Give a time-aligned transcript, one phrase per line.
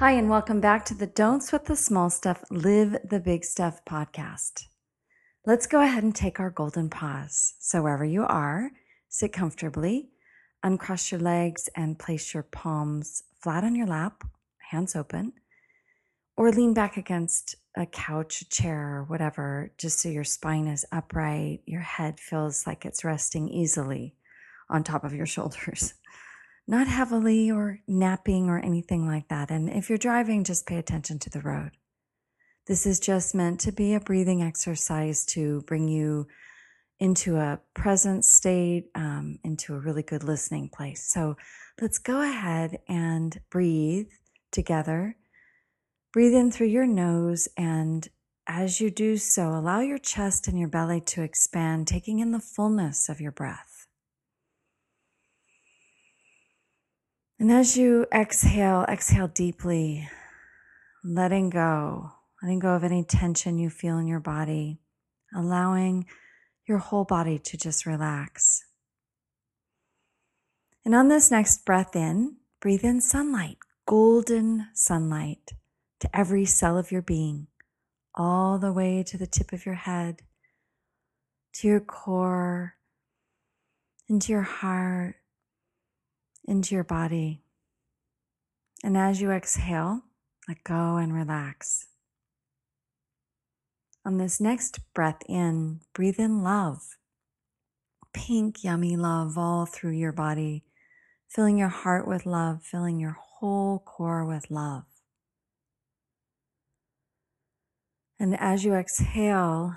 [0.00, 3.84] Hi, and welcome back to the Don't Sweat the Small Stuff, Live the Big Stuff
[3.84, 4.64] podcast.
[5.44, 7.52] Let's go ahead and take our golden pause.
[7.58, 8.70] So, wherever you are,
[9.10, 10.08] sit comfortably,
[10.62, 14.24] uncross your legs, and place your palms flat on your lap,
[14.70, 15.34] hands open,
[16.34, 21.60] or lean back against a couch, a chair, whatever, just so your spine is upright,
[21.66, 24.14] your head feels like it's resting easily
[24.70, 25.92] on top of your shoulders
[26.70, 29.50] not heavily or napping or anything like that.
[29.50, 31.72] And if you're driving, just pay attention to the road.
[32.68, 36.28] This is just meant to be a breathing exercise to bring you
[37.00, 41.10] into a present state, um, into a really good listening place.
[41.12, 41.36] So
[41.80, 44.10] let's go ahead and breathe
[44.52, 45.16] together.
[46.12, 48.06] Breathe in through your nose, and
[48.46, 52.38] as you do so, allow your chest and your belly to expand, taking in the
[52.38, 53.69] fullness of your breath.
[57.40, 60.06] And as you exhale, exhale deeply,
[61.02, 62.10] letting go,
[62.42, 64.82] letting go of any tension you feel in your body,
[65.34, 66.04] allowing
[66.68, 68.62] your whole body to just relax.
[70.84, 73.56] And on this next breath in, breathe in sunlight,
[73.86, 75.52] golden sunlight
[76.00, 77.46] to every cell of your being,
[78.14, 80.20] all the way to the tip of your head,
[81.54, 82.74] to your core,
[84.10, 85.16] into your heart,
[86.46, 87.42] into your body.
[88.82, 90.02] And as you exhale,
[90.48, 91.86] let go and relax.
[94.04, 96.96] On this next breath in, breathe in love.
[98.12, 100.64] Pink, yummy love all through your body,
[101.28, 104.84] filling your heart with love, filling your whole core with love.
[108.18, 109.76] And as you exhale,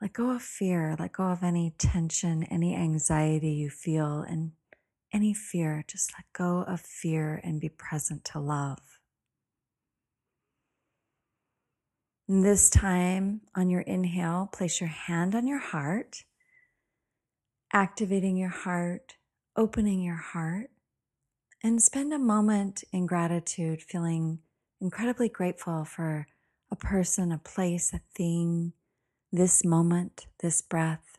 [0.00, 4.52] let go of fear, let go of any tension, any anxiety you feel, and
[5.12, 9.00] any fear, just let go of fear and be present to love.
[12.28, 16.24] And this time on your inhale, place your hand on your heart,
[17.72, 19.16] activating your heart,
[19.56, 20.70] opening your heart,
[21.62, 24.40] and spend a moment in gratitude, feeling
[24.80, 26.26] incredibly grateful for
[26.70, 28.74] a person, a place, a thing,
[29.32, 31.18] this moment, this breath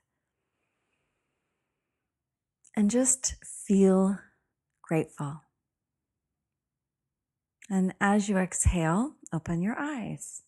[2.80, 3.36] and just
[3.70, 4.18] feel
[4.82, 5.42] grateful.
[7.70, 10.42] And as you exhale, open your eyes.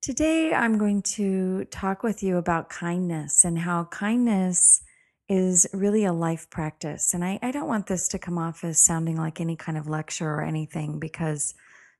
[0.00, 4.82] Today, I'm going to talk with you about kindness and how kindness
[5.28, 7.12] is really a life practice.
[7.12, 9.88] And I, I, don't want this to come off as sounding like any kind of
[9.88, 11.54] lecture or anything because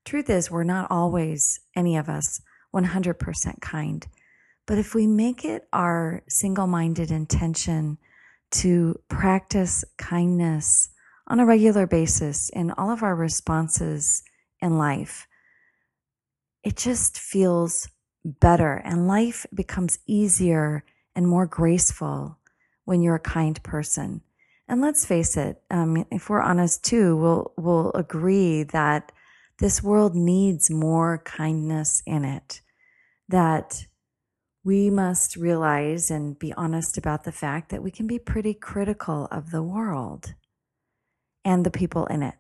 [0.05, 2.41] truth is, we're not always, any of us,
[2.73, 4.07] 100% kind.
[4.67, 7.99] But if we make it our single minded intention
[8.55, 10.89] to practice kindness
[11.27, 14.23] on a regular basis in all of our responses
[14.61, 15.27] in life,
[16.63, 17.89] it just feels
[18.25, 22.39] better and life becomes easier and more graceful
[22.85, 24.23] when you're a kind person.
[24.69, 29.13] And let's face it, um, if we're honest too, we'll, we'll agree that
[29.59, 32.61] this world needs more kindness in it.
[33.29, 33.87] That
[34.65, 39.29] we must realize and be honest about the fact that we can be pretty critical
[39.31, 40.35] of the world
[41.45, 42.35] and the people in it.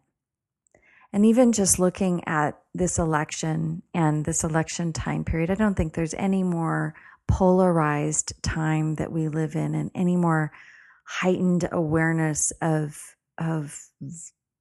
[1.13, 5.93] And even just looking at this election and this election time period, I don't think
[5.93, 6.95] there's any more
[7.29, 10.51] polarized time that we live in and any more
[11.07, 13.01] heightened awareness of,
[13.39, 13.79] of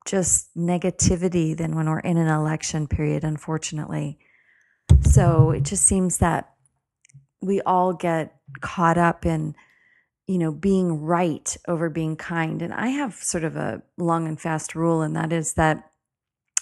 [0.05, 4.19] just negativity than when we're in an election period, unfortunately.
[5.01, 6.52] So it just seems that
[7.43, 9.55] we all get caught up in
[10.27, 12.61] you know being right over being kind.
[12.61, 15.89] And i have sort of a long and fast rule and that is that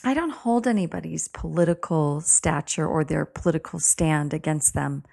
[0.04, 5.04] i don't hold anybody's political stature or their political stand against them.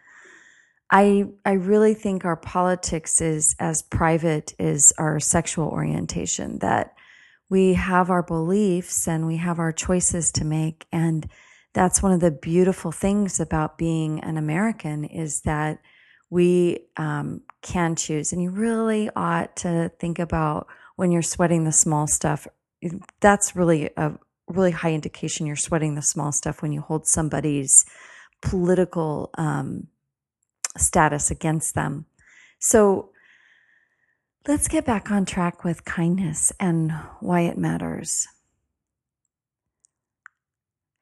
[0.91, 6.95] I i really think our politics is as private as our sexual orientation that
[7.51, 10.87] we have our beliefs and we have our choices to make.
[10.93, 11.29] And
[11.79, 15.79] that's one of the beautiful things about being an American is that
[16.29, 18.33] we um, can choose.
[18.33, 20.67] And you really ought to think about
[20.97, 22.49] when you're sweating the small stuff.
[23.21, 24.15] That's really a
[24.49, 27.87] really high indication you're sweating the small stuff when you hold somebody's
[28.43, 29.87] political um,
[30.77, 32.07] status against them.
[32.59, 33.11] So
[34.49, 36.91] let's get back on track with kindness and
[37.21, 38.27] why it matters.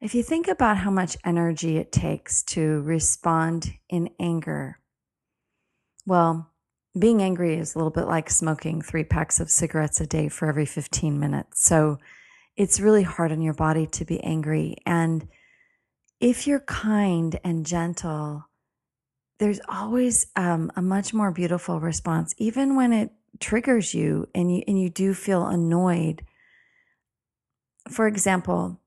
[0.01, 4.79] If you think about how much energy it takes to respond in anger,
[6.05, 6.51] well,
[6.99, 10.49] being angry is a little bit like smoking three packs of cigarettes a day for
[10.49, 11.65] every 15 minutes.
[11.65, 11.99] So
[12.57, 14.77] it's really hard on your body to be angry.
[14.87, 15.29] And
[16.21, 18.45] if you're kind and gentle,
[19.39, 24.63] there's always um, a much more beautiful response, even when it triggers you and you
[24.67, 26.25] and you do feel annoyed.
[27.91, 28.81] For example,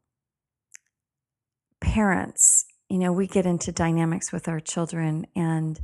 [1.81, 5.79] parents, you know, we get into dynamics with our children and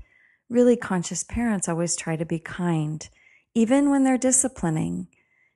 [0.50, 3.07] really conscious parents always try to be kind,
[3.53, 5.07] even when they're disciplining.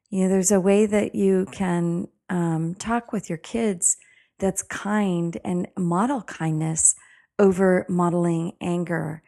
[0.10, 3.98] You know, there's a way that you can um, talk with your kids
[4.40, 6.96] that's kind and model kindness
[7.38, 9.22] over modeling anger.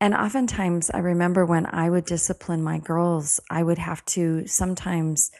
[0.00, 5.30] And oftentimes, I remember when I would discipline my girls, I would have to sometimes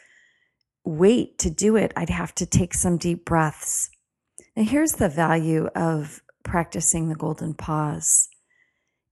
[0.84, 1.93] wait to do it.
[1.96, 3.90] I'd have to take some deep breaths.
[4.56, 8.31] Now, here's the value of practicing the golden pause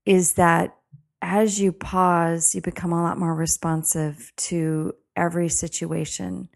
[0.03, 0.75] is that
[1.21, 6.49] as you pause, you become a lot more responsive to every situation.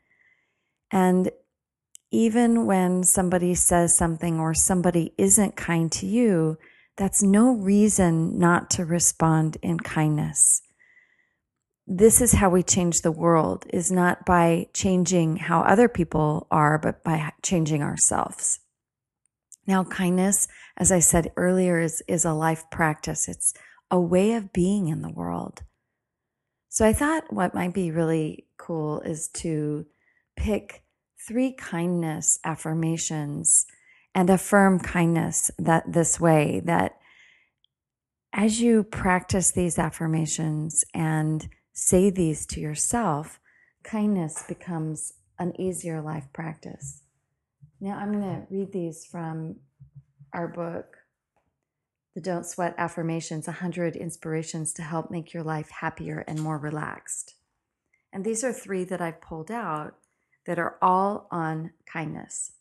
[0.92, 1.30] And
[2.12, 6.58] even when somebody says something or somebody isn't kind to you,
[6.98, 10.64] that's no reason not to respond in kindness.
[11.86, 16.80] This is how we change the world is not by changing how other people are,
[16.80, 18.60] but by changing ourselves.
[19.70, 23.28] Now, kindness, as I said earlier, is, is a life practice.
[23.28, 23.54] It's
[23.92, 25.62] a way of being in the world.
[26.70, 29.86] So I thought what might be really cool is to
[30.36, 30.82] pick
[31.28, 33.68] three kindness affirmations
[34.16, 36.98] and affirm kindness that this way that
[38.34, 43.40] as you practice these affirmations and say these to yourself,
[43.84, 47.04] kindness becomes an easier life practice.
[47.82, 49.56] Now, I'm going to read these from
[50.34, 50.98] our book,
[52.14, 57.36] The Don't Sweat Affirmations 100 Inspirations to Help Make Your Life Happier and More Relaxed.
[58.12, 59.96] And these are three that I've pulled out
[60.46, 62.52] that are all on kindness.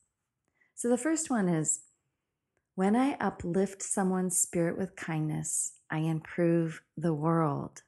[0.76, 1.80] So the first one is
[2.76, 7.82] when I uplift someone's spirit with kindness, I improve the world.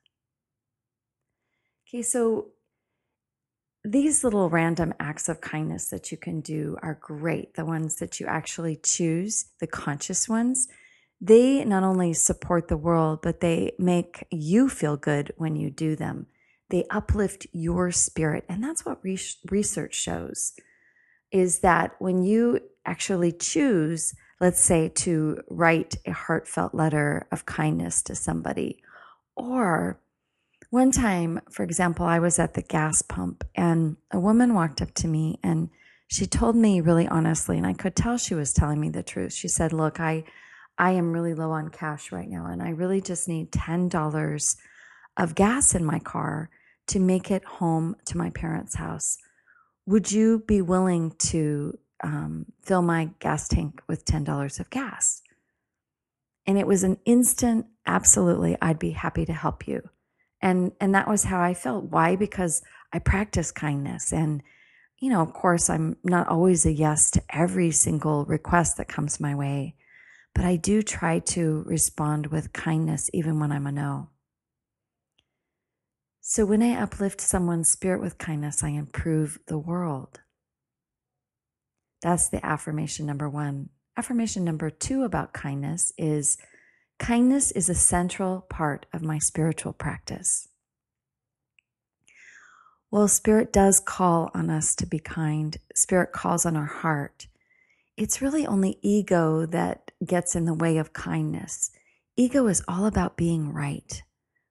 [1.86, 2.48] Okay, so
[3.84, 7.54] these little random acts of kindness that you can do are great.
[7.54, 10.68] The ones that you actually choose, the conscious ones,
[11.20, 15.96] they not only support the world, but they make you feel good when you do
[15.96, 16.26] them.
[16.70, 18.44] They uplift your spirit.
[18.48, 19.18] And that's what re-
[19.50, 20.52] research shows
[21.30, 28.02] is that when you actually choose, let's say, to write a heartfelt letter of kindness
[28.02, 28.82] to somebody,
[29.36, 30.00] or
[30.70, 34.94] one time, for example, I was at the gas pump and a woman walked up
[34.94, 35.68] to me and
[36.06, 39.32] she told me really honestly, and I could tell she was telling me the truth.
[39.32, 40.24] She said, Look, I,
[40.76, 44.56] I am really low on cash right now, and I really just need $10
[45.16, 46.50] of gas in my car
[46.88, 49.18] to make it home to my parents' house.
[49.86, 55.22] Would you be willing to um, fill my gas tank with $10 of gas?
[56.44, 59.90] And it was an instant, absolutely, I'd be happy to help you
[60.42, 61.84] and and that was how i felt.
[61.84, 62.16] Why?
[62.16, 64.12] Because i practice kindness.
[64.12, 64.42] And
[65.00, 69.18] you know of course i'm not always a yes to every single request that comes
[69.18, 69.74] my way
[70.34, 74.10] but i do try to respond with kindness even when i'm a no.
[76.20, 80.20] So when i uplift someone's spirit with kindness i improve the world.
[82.02, 83.70] That's the affirmation number one.
[83.96, 86.38] Affirmation number two about kindness is
[87.00, 90.48] Kindness is a central part of my spiritual practice.
[92.90, 97.26] Well, Spirit does call on us to be kind, Spirit calls on our heart.
[97.96, 101.70] It's really only ego that gets in the way of kindness.
[102.16, 104.02] Ego is all about being right.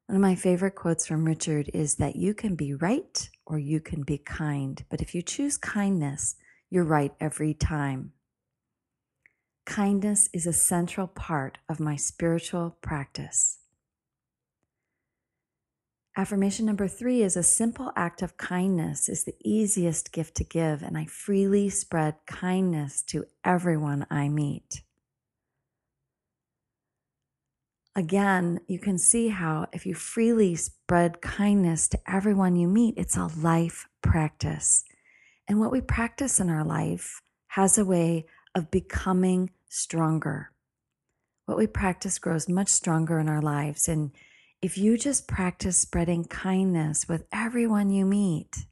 [0.07, 3.79] One of my favorite quotes from Richard is that you can be right or you
[3.79, 6.35] can be kind, but if you choose kindness,
[6.71, 8.13] you're right every time.
[9.65, 13.59] Kindness is a central part of my spiritual practice.
[16.17, 20.81] Affirmation number three is a simple act of kindness is the easiest gift to give,
[20.81, 24.81] and I freely spread kindness to everyone I meet.
[27.95, 33.17] Again, you can see how if you freely spread kindness to everyone you meet, it's
[33.17, 34.83] a life practice.
[35.47, 38.25] And what we practice in our life has a way
[38.55, 40.51] of becoming stronger.
[41.45, 43.87] What we practice grows much stronger in our lives.
[43.87, 44.11] And
[44.61, 48.65] if you just practice spreading kindness with everyone you meet,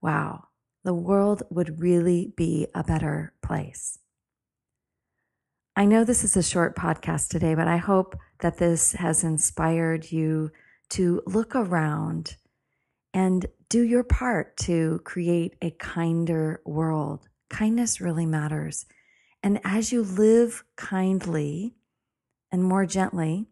[0.00, 0.48] wow,
[0.84, 3.98] the world would really be a better place.
[5.76, 10.12] I know this is a short podcast today, but I hope that this has inspired
[10.12, 10.50] you
[10.90, 12.36] to look around
[13.14, 17.29] and do your part to create a kinder world.
[17.50, 18.86] Kindness really matters.
[19.42, 21.74] And as you live kindly
[22.50, 23.48] and more gently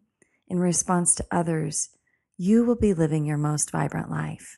[0.47, 1.89] in response to others,
[2.37, 4.57] you will be living your most vibrant life.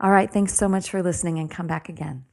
[0.00, 2.24] All right, thanks so much for listening and come back again.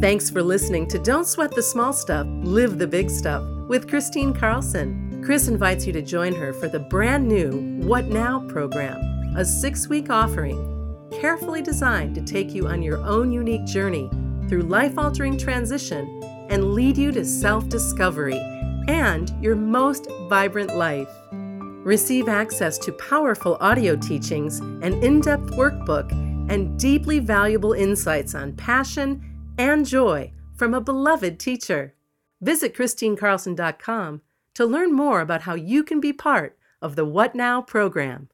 [0.00, 4.34] Thanks for listening to Don't Sweat the Small Stuff, Live the Big Stuff with Kristine
[4.36, 5.22] Carlson.
[5.24, 8.98] Chris invites you to join her for the brand new What Now program,
[9.36, 10.74] a six week offering
[11.20, 14.10] carefully designed to take you on your own unique journey
[14.48, 18.38] through life altering transition and lead you to self discovery
[18.88, 21.10] and your most vibrant life.
[21.84, 26.10] Receive access to powerful audio teachings, an in depth workbook,
[26.50, 29.22] and deeply valuable insights on passion
[29.58, 31.94] and joy from a beloved teacher.
[32.40, 34.22] Visit KristineCarlson.com
[34.54, 38.28] to learn more about how you can be part of the What Now program.